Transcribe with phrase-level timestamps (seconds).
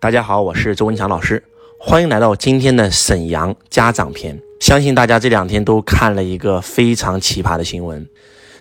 [0.00, 1.44] 大家好，我是周文强老师，
[1.78, 4.40] 欢迎来到今天的沈阳家长篇。
[4.58, 8.08] 相信大家这两天都看了一个非常奇葩的新闻，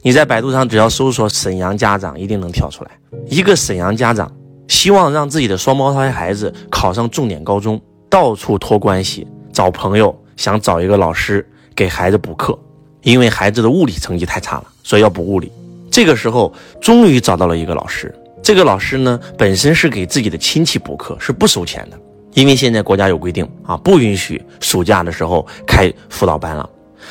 [0.02, 2.92] 你在百度上只要搜索“沈阳家长”，一定能跳出来。
[3.30, 4.30] 一个沈阳家长
[4.68, 12.60] 希望让自己的双胞胎孩子考上重点高中，到处托关系找朋友，想找一个老师给孩子补课，
[13.04, 15.50] 因为孩子的物理成绩太差了，所以要补物理。
[15.90, 18.14] 这个时候终于找到了一个老师。
[18.50, 22.00] 这个老师呢，本身是给自己的亲戚补课，是不收钱的，
[22.34, 26.68] 因为现在国家有规定啊，不允许暑假的时候开辅导班了。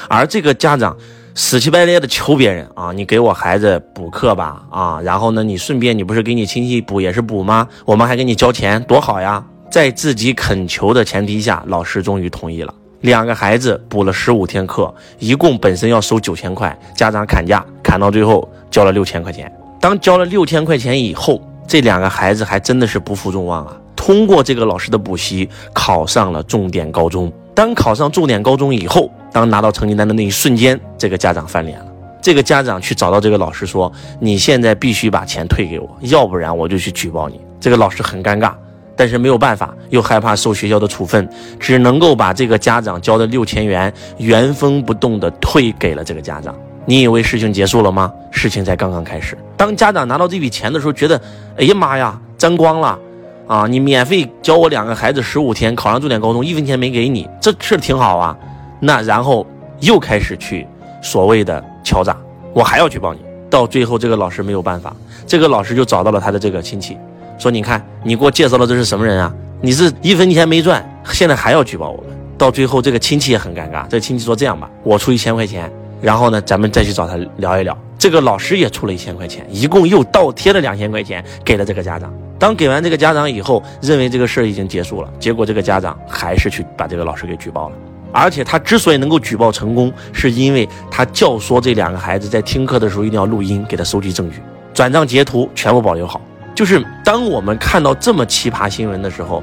[0.08, 0.96] 而这个家长
[1.36, 7.68] 死乞白赖的求别人啊，你给我孩子补课吧，啊，然后呢，你顺便你不是给你亲戚补也是补吗？
[7.84, 9.41] 我们还给你交钱，多好呀！
[9.70, 12.74] 在自己恳求的前提下，老师终于同意了。
[13.02, 19.48] 两个孩子补了十五天课，一共本身要收九千块，家长砍价砍到最后交了六千块钱。
[19.80, 23.77] 当交了六千块钱以后，这两个孩子还真的是不负众望啊！
[23.95, 27.33] 通过这个老师的补习，考上了重点高中。
[27.55, 31.86] 当考上重点高中以后，当拿到成绩单的那一瞬间，这个家长翻脸了。
[32.20, 38.52] 这个家长去找到这个老师说：“你现在必须把钱退给我，要不然我就去举报你。”这个老师很尴尬，
[38.97, 41.28] 但是没有办法，又害怕受学校的处分，
[41.61, 46.55] 只能够把这个家长交的六千元原封不动的退给了这个家长。
[46.89, 48.11] 你以为事情结束了吗？
[48.31, 49.36] 事情才刚刚开始。
[49.58, 51.20] 当家长拿到这笔钱的时候，觉得，
[51.58, 52.98] 哎呀妈呀，沾光了，
[53.47, 58.34] 啊，你免费教我两个孩子十五天，考上重点高中，一分钱没给你，这事挺好啊。
[58.80, 59.47] 那然后
[59.80, 60.67] 又开始去
[61.03, 62.17] 所谓的敲诈，
[62.55, 63.20] 我还要举报你。
[63.50, 66.97] 到最后，这个老师没有办法，这个老师就找到了他的这个亲戚，
[67.36, 69.30] 说，你看，你给我介绍的这是什么人啊？
[69.61, 72.17] 你是一分钱没赚，现在还要举报我们。
[72.39, 75.70] 到最后，这个亲戚也很尴尬，这亲戚说，这样吧，我出一千块钱。
[76.00, 77.77] 然后呢，咱们再去找他聊一聊。
[77.98, 82.12] 这个老师也出了一千块钱，一共又倒贴了两千块钱给了这个家长。
[82.38, 85.10] 当给完这个家长以后，认为这个事儿已经结束了。
[85.18, 87.77] 结果这个家长还是去把这个老师给举报了。
[88.12, 94.40] 而且他之所以能够举报成功，是因为他教唆这两个孩子在听课的时候一定要录音，给他收集证据，
[94.73, 96.20] 转账截图全部保留好。
[96.55, 99.42] 就是当我们看到这么奇葩新闻的时候，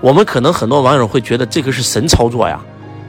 [0.00, 2.60] 我们可能很多网友会觉得这个是神操作呀，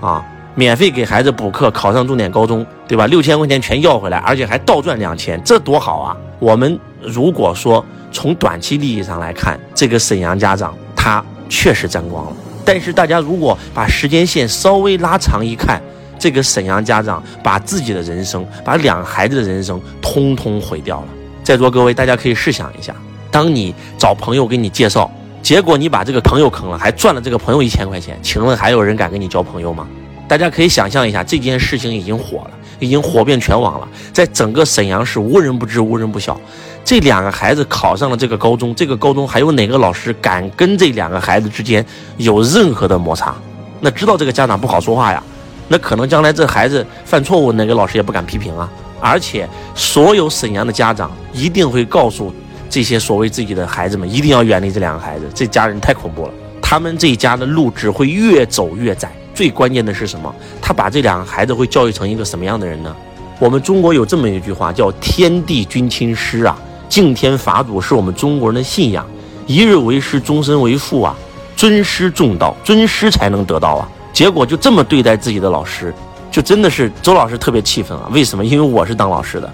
[0.02, 0.25] 啊。
[0.59, 3.08] 免费给孩子补课，考上重点高中，对吧？
[3.08, 6.18] 六千块钱全要回来，而且还倒赚两千，这多好啊！
[6.38, 12.34] 我们如果说从短期利益上来看，这个沈阳家长他确实沾光了。
[12.66, 15.81] 但是大家如果把时间线稍微拉长一看，
[16.20, 21.08] 这个沈阳家长把自己的人生，把两个孩子的人生通通毁掉了。
[21.41, 22.94] 在座各位，大家可以试想一下，
[23.31, 25.09] 当你找朋友给你介绍，
[25.41, 29.88] 结果你把这个朋友坑了，还赚了这个朋友一千块钱，请问还有人敢跟你交朋友吗？
[30.29, 36.40] 大家可以想象一下，这件事情已经火了，已经火遍全网了，在整个沈阳市无人不知，无人不晓。
[36.85, 41.84] 这两个孩子考上了这个高中，这个高中还有哪个老师敢跟这两个孩子之间
[42.17, 43.34] 有任何的摩擦？
[43.79, 45.23] 那知道这个家长不好说话呀，
[45.67, 48.69] 那可能将来这孩子犯错误，哪个老师也不敢批评啊。
[49.01, 52.31] 而且，所有沈阳的家长一定会告诉
[52.69, 59.11] 这些所谓自己的孩子们，一定要远离这两个孩子，这家人太恐怖了，他们这一家的路只会越走越窄。
[59.40, 60.36] 最关键的是什么？
[60.62, 62.94] 他把这两个孩子会教育成一个什么样的人呢？
[63.40, 69.08] 我们中国有这么一句话，叫“天地君亲师”啊，敬天法祖是我们中国人的信仰，
[69.48, 71.16] 一日为师，终身为父啊，
[71.56, 73.90] 尊师重道，尊师才能得道啊。
[74.12, 75.94] 结果就这么对待自己的老师，
[76.30, 78.10] 就真的是周老师特别气愤啊。
[78.12, 78.44] 为什么？
[78.44, 79.50] 因为我是当老师的，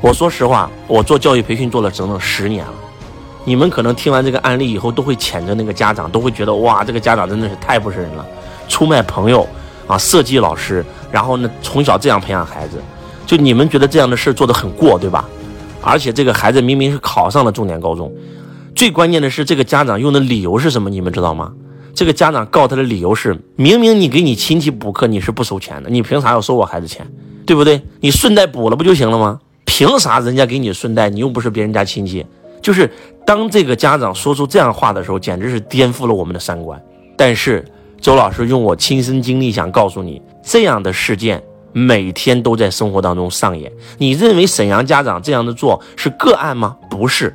[0.00, 2.72] 我说实话，我做教育培训做了整整十年了。
[3.44, 8.24] 你们可能听完这个案例以后，都会谴责那个家长，都会觉得哇，这个家长真的是太不是人了。
[8.68, 9.46] 出卖朋友，
[9.86, 12.78] 啊，设计老师，然后呢，从小这样培养孩子，
[13.26, 15.24] 就你们觉得这样的事做得很过，对吧？
[15.82, 18.10] 而且这个孩子明明是考上了重点高中，
[18.74, 20.88] 最关键的是这个家长用的理由是什么？
[20.88, 21.52] 你们知道吗？
[21.94, 27.06] 这个家长告他的理由是：明明你给你亲戚补课你是不收钱的，你凭啥要收我孩子钱？
[27.46, 27.82] 对不对？
[28.00, 29.38] 你顺带补了不就行了吗？
[29.66, 32.24] 凭啥人家给你顺带，你又不是别人家亲戚？
[32.62, 32.90] 就是
[33.26, 36.82] 当这个家长说出这样话的时候，简直是颠覆了我们的三观。
[37.16, 37.64] 但是。
[38.04, 41.42] 周老师用我亲身经历想告诉你，这样的事件
[41.72, 43.72] 每天都在生活当中上演。
[43.96, 46.76] 你认为沈阳家长这样的做是个案吗？
[46.90, 47.34] 不是，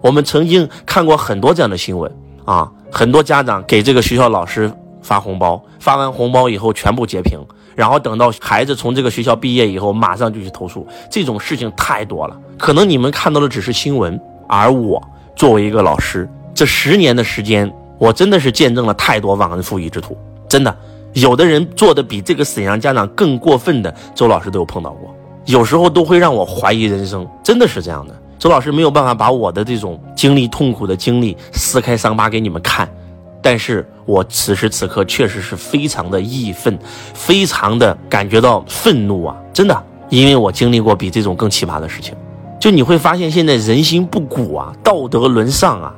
[0.00, 2.08] 我们曾经看过很多这样的新闻
[2.44, 4.72] 啊，很多家长给这个学校老师
[5.02, 7.44] 发红包，发完红包以后全部截屏，
[7.74, 10.86] 然后等到孩子从这个学校毕业以后，马上就去投诉。
[11.10, 15.02] 这种事情太多了，可能你们看到的只是新闻，而我
[15.34, 17.68] 作为一个老师，这十年的时间。
[17.98, 20.16] 我真的是见证了太多忘恩负义之徒，
[20.48, 20.76] 真的，
[21.14, 25.14] 有的人做的比这个沈阳家长更过分的，周老师都有碰到过，
[25.44, 28.14] 有时候都会让我怀疑人生，真的是这样的。
[28.38, 32.86] 周老师没有办法把我的这种经历痛苦的经历撕开伤疤给你们看，
[33.40, 36.78] 但是我此时此刻确实是非常的义愤，
[37.14, 39.34] 非常的感觉到愤怒啊！
[39.54, 42.14] 真的，因为我经历过比这种更奇葩的事情。
[42.60, 45.94] 就你会发现，现在人心不古啊，道德沦丧啊，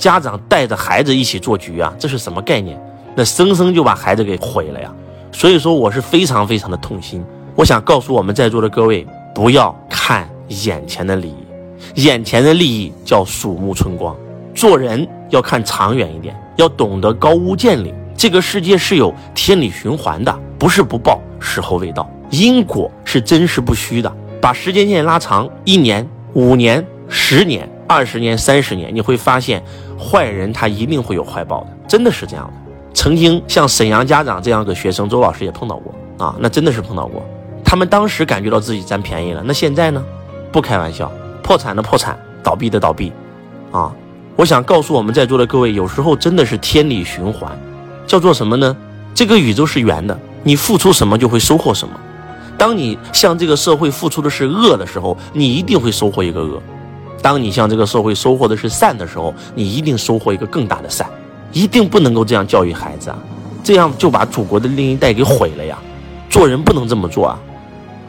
[0.00, 2.80] 家长带着孩子一起做局啊，这是什么概念？
[3.14, 4.90] 那生生就把孩子给毁了呀！
[5.30, 7.22] 所以说，我是非常非常的痛心。
[7.54, 12.02] 我想告诉我们在座的各位，不要看眼前的利益。
[12.02, 14.16] 眼前的利益叫鼠目寸光，
[14.54, 17.92] 做人要看长远一点，要懂得高屋建瓴。
[18.16, 22.10] 这个世界是有天理循环的，不是不报，时候未到。
[22.30, 24.10] 因果是真实不虚的，
[24.40, 29.62] 把时间线拉长，一年、五年、十年、二十年、三十年，你会发现，
[30.00, 32.72] 坏人他一定会有坏报的，真的是这样的。
[32.94, 35.94] 曾经像沈阳家长这样的学生，周老师也碰到过
[36.26, 37.22] 啊，那真的是碰到过。
[37.62, 40.02] 他们当时感觉到自己占便宜了，那现在呢？
[40.50, 41.10] 不开玩笑。
[41.42, 43.12] 破产的破产，倒闭的倒闭，
[43.72, 43.92] 啊！
[44.36, 47.50] 我想告诉我们在座的各位，有时候真的是天理循环，
[48.06, 48.76] 叫做什么呢？
[49.14, 51.94] 这个宇宙是圆的，你付出什么就会收获什么。
[52.56, 56.60] 当你向这个社会付出的是恶的时候，你一定会收获一个恶；
[57.22, 61.06] 当你向这个社会收获的是善的时候，你一定收获一个更大的善。
[61.52, 63.18] 一定不能够这样教育孩子啊，
[63.64, 65.76] 这样就把祖国的另一代给毁了呀！
[66.28, 67.38] 做人不能这么做啊！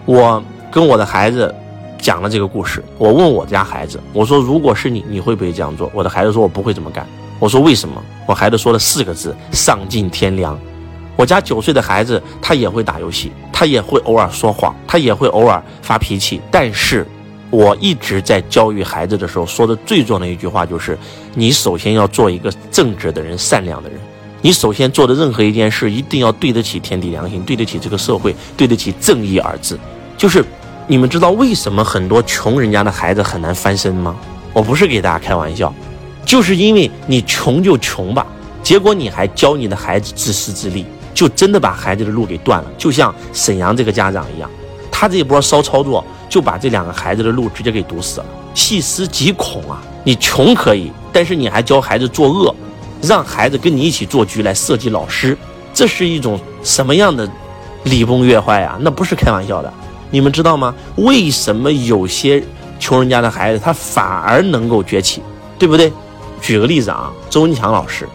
[0.05, 1.53] 我跟我的孩子。
[1.99, 5.91] 讲了这个故事，我问我家孩子，我说如果是你，你会不会这样做？
[5.93, 7.05] 我的孩子说，我不会这么干。
[7.37, 8.01] 我说为什么？
[8.25, 10.59] 我孩子说了四个字：丧尽天良。
[11.15, 16.41] 我家九岁的孩子，他也会打游戏，他也会偶尔说谎，他也会偶尔发脾气。
[16.49, 17.05] 但是，
[17.51, 20.97] 我一直在教育孩子的时候说的最重要的一句话就是：
[21.35, 23.99] 你首先要做一个正直的人、善良的人。
[24.41, 29.79] 你首先做的任何一件事，一定要对得起天地良心，对得起这个社会，对得起正义二字，
[30.17, 30.43] 就是。
[30.87, 34.13] 你们知道为什么很多穷人家的孩子很难翻身吗？
[34.51, 35.73] 我不是给大家开玩笑，
[36.25, 38.25] 就是因为你穷就穷吧，
[38.61, 42.69] 结果你还教你的孩子自私自利，就真的把孩子的路给断了。
[42.77, 44.49] 就像沈阳这个家长一样，
[44.91, 48.25] 他这一波骚操作就把这两个孩子的路直接给堵死了。
[48.53, 49.83] 细思极恐啊！
[50.05, 52.55] 你穷可以，但是你还教孩子作恶，
[53.01, 55.37] 让孩子跟你一起做局来设计老师，
[55.73, 57.29] 这是一种什么样的
[57.83, 58.77] 礼崩乐坏啊？
[58.79, 59.71] 那不是开玩笑的。
[60.09, 60.73] 你们知道吗？
[60.95, 62.41] 为什么有些
[62.79, 65.21] 穷人家的孩子他反而能够崛起，
[65.59, 65.91] 对不对？
[66.41, 68.07] 举个例子啊，周文强老师，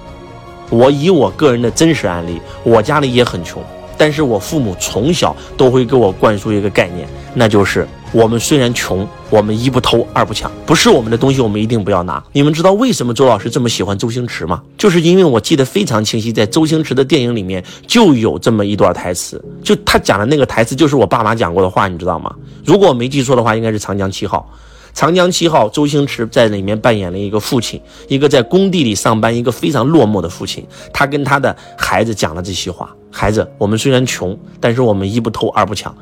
[0.70, 3.62] 我以我个人的真实案例，我家里也很穷。
[3.98, 12.22] 但是我父母从小都会给我灌输一个概念，那就是我们虽然穷，我们一不偷，二不抢，不是我们的东西，我们一定不要拿。
[12.32, 14.62] 你们知道为什么周老师这么喜欢周星驰吗？
[14.78, 22.34] 就是因为我记得非常清晰，在周星驰的电影里面就有这么一段台词，就他讲的那个台词就是我爸妈讲过的话，你知道吗？
[22.64, 24.48] 如果我没记错的话，应该是《长江七号》。
[24.94, 30.66] 长江七号，周星驰在里面扮演了一个父亲，一个在工地里上班，一个非常落寞的父亲。
[30.90, 35.94] 他跟他的孩子讲了这些话：孩子，我们虽然穷，但是我们一不偷，二不抢，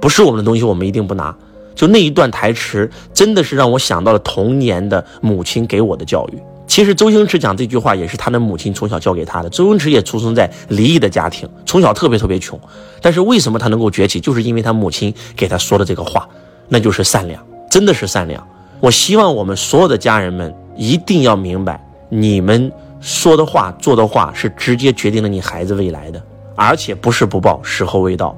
[0.00, 1.32] 不是我们的东西，我们一定不拿。
[1.80, 6.38] 就那一段台词，真的是让我想到了童年的母亲给我的教育。
[6.66, 9.48] 其实周星驰讲这句话，也是他的母亲从小教给他的。
[9.48, 12.60] 周星驰也出生在离异的家庭，从小特别特别穷，
[13.00, 16.28] 但是为什么他能够崛起，就是因为他母亲给他说的这个话，
[16.68, 17.42] 那就是善良。
[17.70, 18.46] 真的是善良，
[18.78, 26.22] 我希望我们所有的家人们一定要明白，你们说的话、做的话是直接决定了你孩子未来的，
[26.54, 28.36] 而且不是不报，时候未到。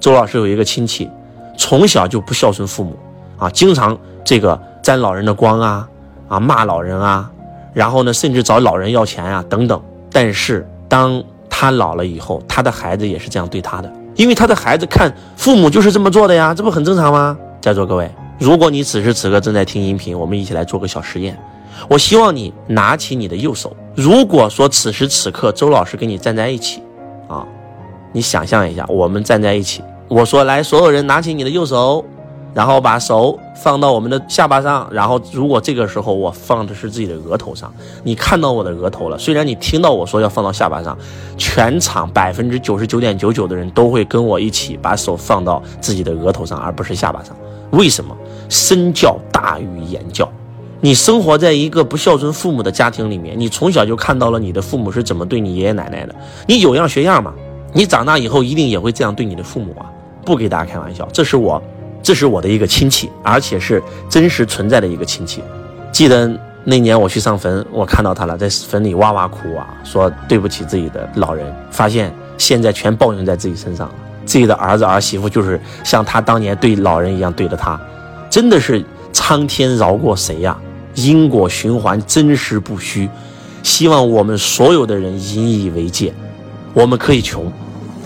[0.00, 1.10] 周老师有一个亲戚，
[1.58, 2.96] 从小就不孝顺父母，
[3.36, 5.86] 啊，经常这个沾老人的光啊，
[6.28, 7.30] 啊骂老人啊，
[7.74, 9.82] 然后呢，甚至找老人要钱啊等等。
[10.10, 17.36] 但是当他老了以后，他的孩子也是这样对他的，因为他的孩子看父母就是这么做的呀，这不很正常吗？
[17.60, 18.10] 在座各位。
[18.38, 21.36] 如果你此时此刻正在听音频，我们一起来做个小实验。
[21.88, 23.76] 我希望你拿起你的右手。
[23.96, 26.80] 如果说此时此刻周老师跟你站在一起，
[27.26, 27.44] 啊，
[28.12, 29.82] 你想象一下，我们站在一起。
[30.08, 32.02] 我说来，所有人拿起你的右手，
[32.54, 34.88] 然后把手放到我们的下巴上。
[34.90, 37.70] 然后，如果这个时候我放的是自己的额头上，
[38.02, 39.18] 你看到我的额头了。
[39.18, 40.96] 虽然你听到我说要放到下巴上，
[41.36, 47.36] 全场百分之九十九点九九的人都会跟我一起把手放到自己的额头上，而不是下巴上。
[47.72, 48.16] 为什么？
[48.48, 50.26] 身教大于言教。
[50.80, 56.14] 你生活在一个不孝顺父母的家庭里面，你从小就看到了你的父母是怎么对你爷爷奶奶的，
[56.46, 57.34] 你有样学样嘛。
[57.74, 59.92] 你长大以后一定也会这样对你的父母啊！
[60.28, 61.62] 不给大家开玩笑，这是我，
[62.02, 65.42] 这是我的一个亲戚，而且是真实存在的一个亲戚。
[65.90, 66.30] 记得
[66.64, 73.94] 那年我去上坟，我看到他了，在坟里哇哇哭啊，说对不起自己的老人，发现现在全报应在自己身上了。
[74.26, 77.80] 自己的儿子儿媳妇就是像他当年对老人一样对着他，
[78.28, 80.54] 真的是苍天饶过谁呀？
[80.94, 83.08] 因果循环，真实不虚。
[83.62, 86.12] 希望我们所有的人引以为戒。
[86.74, 87.50] 我们可以穷，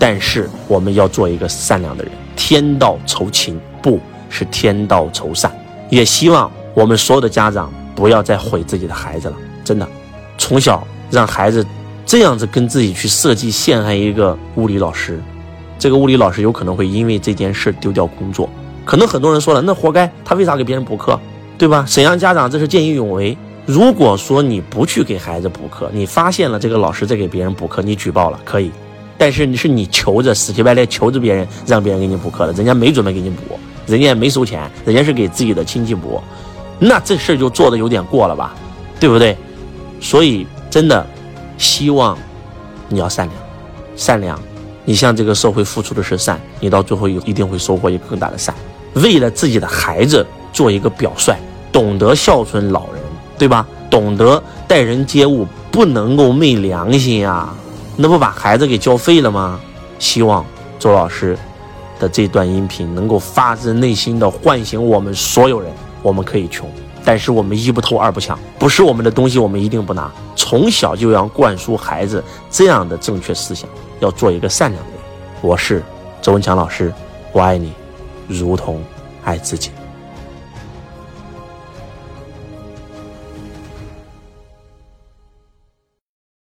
[0.05, 2.11] 但是我们要做一个善良的人。
[2.35, 3.97] 天道酬勤，不
[4.29, 5.49] 是天道酬善。
[5.89, 9.37] 也希望我们所有的家长不要再毁自己的孩子了。
[9.63, 9.87] 真的，
[10.37, 11.65] 从小让孩子
[12.05, 15.21] 这样子跟自己去设计陷害一个物理老师，
[15.79, 18.49] 这个物理老师有可能会因为这件事丢掉工作。
[18.83, 21.17] 可能很多人说了，那活该，他为啥给别人补课，
[21.57, 21.85] 对吧？
[21.87, 23.37] 沈阳家长这是见义勇为。
[23.65, 28.69] 如果说你不去给孩子补课，你发现了这个老师在给别人补课，你举报了可以，
[29.17, 36.21] 但是你是你求着死乞白赖求着别人让别人给你补课的，人家没准备给你补，人家也没收钱，人家是给自己的亲戚补，
[36.79, 38.55] 那这事儿就做的有点过了吧，
[38.99, 39.37] 对不对？
[40.01, 41.05] 所以真的
[41.57, 42.17] 希望
[42.89, 43.37] 你要善良，
[43.95, 44.39] 善良，
[44.85, 48.53] 你向这个社会付出的是善，你到最后一定会收获一个更大的善。
[48.95, 51.35] 为了自己的孩子做一个表率，
[51.71, 53.01] 懂得孝顺老人。
[53.35, 53.67] 对吧？
[53.89, 57.53] 懂得待人接物，不能够昧良心啊，
[57.95, 59.59] 那不把孩子给教废了吗？
[59.99, 60.45] 希望
[60.79, 61.37] 周老师
[61.99, 65.71] 的这段音频能够发自内心的唤醒我们所有人。
[66.01, 66.69] 我们可以穷，
[67.05, 70.11] 但是我们一不偷二不抢，不是我们的东西我们一定不拿。
[70.35, 73.69] 从小就要灌输孩子这样的正确思想，
[74.01, 74.99] 要做一个善良的人。
[75.39, 75.81] 我是
[76.21, 76.93] 周文强老师，
[77.31, 77.71] 我爱你，
[78.27, 78.83] 如同
[79.23, 79.71] 爱自己。